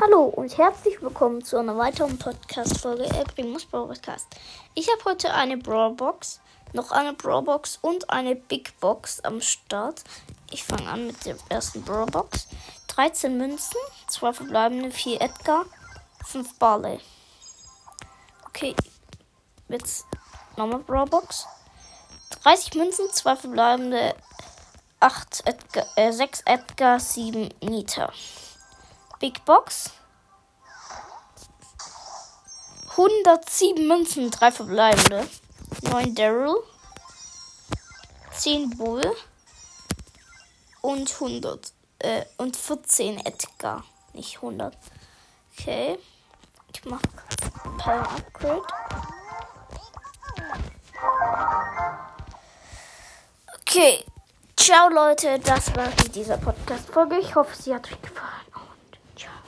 Hallo 0.00 0.26
und 0.26 0.56
herzlich 0.56 1.02
willkommen 1.02 1.42
zu 1.42 1.56
einer 1.56 1.76
weiteren 1.76 2.20
Podcast-Folge 2.20 3.02
Elbrimus 3.02 3.66
Brawl 3.66 3.88
Podcast. 3.88 4.28
Ich 4.74 4.88
habe 4.88 5.04
heute 5.06 5.34
eine 5.34 5.56
Brawl 5.56 5.94
Box, 5.94 6.40
noch 6.72 6.92
eine 6.92 7.14
Brawl 7.14 7.42
Box 7.42 7.80
und 7.82 8.08
eine 8.08 8.36
Big 8.36 8.78
Box 8.78 9.18
am 9.24 9.40
Start. 9.40 10.04
Ich 10.52 10.62
fange 10.62 10.88
an 10.88 11.08
mit 11.08 11.26
der 11.26 11.34
ersten 11.48 11.82
Brawl 11.82 12.06
Box. 12.06 12.46
13 12.86 13.36
Münzen, 13.36 13.80
2 14.06 14.34
verbleibende, 14.34 14.92
4 14.92 15.20
Edgar, 15.20 15.64
5 16.24 16.60
Barley. 16.60 17.00
Okay, 18.46 18.76
jetzt 19.68 20.06
nochmal 20.56 20.78
Brawl 20.78 21.06
Box. 21.06 21.44
30 22.44 22.74
Münzen, 22.74 23.10
2 23.10 23.34
verbleibende, 23.34 24.14
8 25.00 25.42
Edgar, 25.44 25.86
äh, 25.96 26.12
6 26.12 26.42
Edgar, 26.42 27.00
7 27.00 27.52
Nita. 27.62 28.12
Big 29.20 29.44
Box. 29.44 29.90
107 32.90 33.86
Münzen, 33.86 34.30
3 34.30 34.50
verbleibende. 34.50 35.28
9 35.82 36.14
Daryl. 36.14 36.56
10 38.32 38.70
Bull. 38.76 39.02
Und 40.80 41.12
100. 41.12 41.72
Äh, 42.00 42.24
und 42.36 42.56
14 42.56 43.18
Edgar. 43.24 43.84
Nicht 44.12 44.36
100. 44.36 44.76
Okay. 45.52 45.98
Ich 46.72 46.84
mach 46.84 47.00
Power 47.78 48.08
Upgrade. 48.10 48.62
Okay. 53.60 54.04
Ciao 54.56 54.88
Leute, 54.88 55.38
das 55.38 55.74
war 55.76 55.88
dieser 56.14 56.36
Podcast-Folge. 56.36 57.18
Ich 57.18 57.34
hoffe, 57.34 57.54
sie 57.56 57.74
hat 57.74 57.86
euch 57.90 58.02
gefallen. 58.02 58.47
Ciao. 59.18 59.38